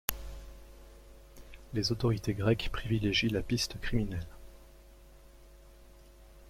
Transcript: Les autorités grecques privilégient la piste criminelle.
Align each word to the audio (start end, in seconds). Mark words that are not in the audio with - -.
Les 1.75 1.91
autorités 1.91 2.33
grecques 2.33 2.71
privilégient 2.73 3.29
la 3.29 3.43
piste 3.43 3.79
criminelle. 3.79 4.25